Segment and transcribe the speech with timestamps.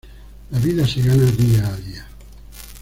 [0.49, 2.07] La vida se gana día a día".